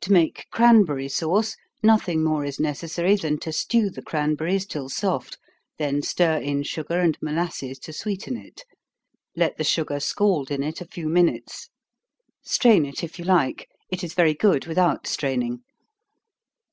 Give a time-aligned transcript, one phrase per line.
[0.00, 5.38] To make cranberry sauce, nothing more is necessary than to stew the cranberries till soft;
[5.78, 8.64] then stir in sugar and molasses to sweeten it.
[9.36, 11.70] Let the sugar scald in it a few minutes.
[12.42, 15.62] Strain it if you like it is very good without straining.